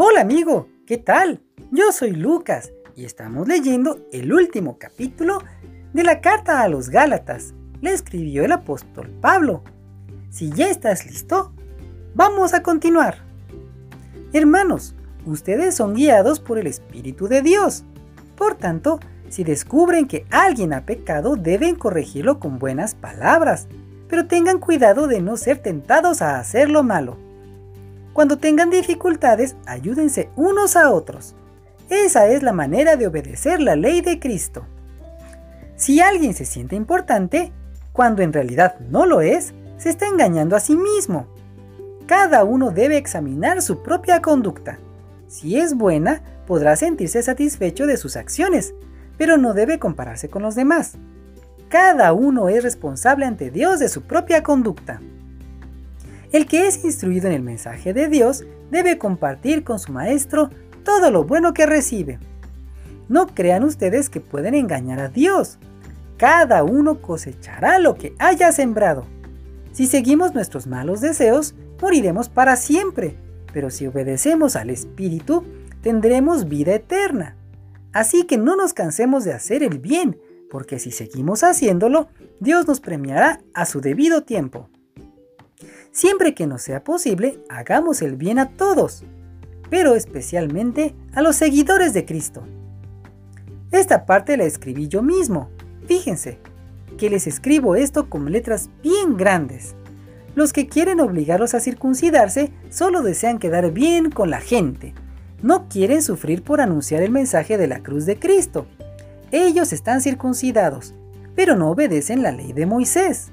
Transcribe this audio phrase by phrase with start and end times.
[0.00, 1.40] Hola amigo, ¿qué tal?
[1.72, 5.42] Yo soy Lucas y estamos leyendo el último capítulo
[5.92, 7.52] de la carta a los Gálatas.
[7.80, 9.64] Le escribió el apóstol Pablo.
[10.30, 11.52] Si ya estás listo,
[12.14, 13.24] vamos a continuar.
[14.32, 14.94] Hermanos,
[15.26, 17.82] ustedes son guiados por el Espíritu de Dios.
[18.36, 23.66] Por tanto, si descubren que alguien ha pecado, deben corregirlo con buenas palabras,
[24.06, 27.27] pero tengan cuidado de no ser tentados a hacer lo malo.
[28.12, 31.34] Cuando tengan dificultades, ayúdense unos a otros.
[31.88, 34.66] Esa es la manera de obedecer la ley de Cristo.
[35.76, 37.52] Si alguien se siente importante,
[37.92, 41.28] cuando en realidad no lo es, se está engañando a sí mismo.
[42.06, 44.78] Cada uno debe examinar su propia conducta.
[45.28, 48.74] Si es buena, podrá sentirse satisfecho de sus acciones,
[49.16, 50.96] pero no debe compararse con los demás.
[51.68, 55.00] Cada uno es responsable ante Dios de su propia conducta.
[56.32, 60.50] El que es instruido en el mensaje de Dios debe compartir con su maestro
[60.84, 62.18] todo lo bueno que recibe.
[63.08, 65.58] No crean ustedes que pueden engañar a Dios.
[66.18, 69.06] Cada uno cosechará lo que haya sembrado.
[69.72, 73.16] Si seguimos nuestros malos deseos, moriremos para siempre,
[73.52, 75.44] pero si obedecemos al Espíritu,
[75.80, 77.36] tendremos vida eterna.
[77.92, 82.08] Así que no nos cansemos de hacer el bien, porque si seguimos haciéndolo,
[82.40, 84.68] Dios nos premiará a su debido tiempo.
[85.92, 89.04] Siempre que nos sea posible, hagamos el bien a todos,
[89.70, 92.44] pero especialmente a los seguidores de Cristo.
[93.70, 95.50] Esta parte la escribí yo mismo.
[95.86, 96.38] Fíjense,
[96.96, 99.74] que les escribo esto con letras bien grandes.
[100.34, 104.94] Los que quieren obligarlos a circuncidarse solo desean quedar bien con la gente.
[105.42, 108.66] No quieren sufrir por anunciar el mensaje de la cruz de Cristo.
[109.30, 110.94] Ellos están circuncidados,
[111.34, 113.28] pero no obedecen la ley de Moisés.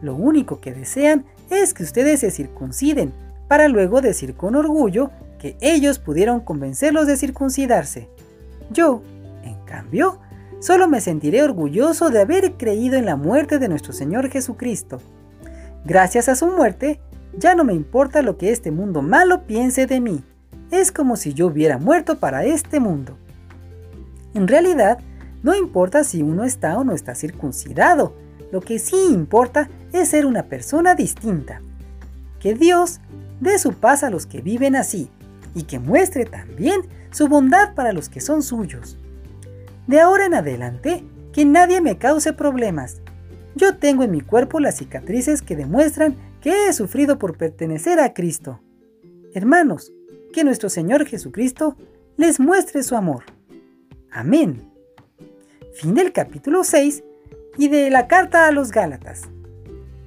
[0.00, 3.12] Lo único que desean es que ustedes se circunciden,
[3.48, 8.08] para luego decir con orgullo que ellos pudieron convencerlos de circuncidarse.
[8.70, 9.02] Yo,
[9.42, 10.20] en cambio,
[10.60, 15.00] solo me sentiré orgulloso de haber creído en la muerte de nuestro Señor Jesucristo.
[15.84, 17.00] Gracias a su muerte,
[17.36, 20.22] ya no me importa lo que este mundo malo piense de mí.
[20.70, 23.16] Es como si yo hubiera muerto para este mundo.
[24.34, 24.98] En realidad,
[25.42, 28.14] no importa si uno está o no está circuncidado,
[28.50, 31.60] lo que sí importa es ser una persona distinta.
[32.40, 33.00] Que Dios
[33.40, 35.10] dé su paz a los que viven así
[35.54, 38.96] y que muestre también su bondad para los que son suyos.
[39.86, 43.00] De ahora en adelante, que nadie me cause problemas.
[43.54, 48.14] Yo tengo en mi cuerpo las cicatrices que demuestran que he sufrido por pertenecer a
[48.14, 48.60] Cristo.
[49.34, 49.92] Hermanos,
[50.32, 51.76] que nuestro Señor Jesucristo
[52.16, 53.24] les muestre su amor.
[54.10, 54.70] Amén.
[55.74, 57.02] Fin del capítulo 6
[57.58, 59.28] y de la carta a los Gálatas.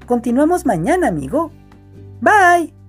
[0.08, 1.52] Continuamos mañana, amigo.
[2.22, 2.81] Bye.